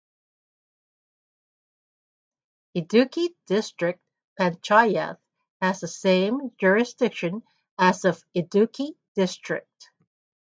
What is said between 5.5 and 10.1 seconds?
has same jurisdiction as of Idukki District.